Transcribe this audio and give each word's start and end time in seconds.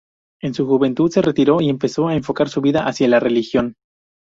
En 0.41 0.55
su 0.55 0.65
juventud, 0.65 1.11
se 1.11 1.21
retiró 1.21 1.61
y 1.61 1.69
empezó 1.69 2.07
a 2.07 2.15
enfocar 2.15 2.49
su 2.49 2.59
vida 2.59 2.87
hacia 2.87 3.07
la 3.07 3.19
religión. 3.19 3.75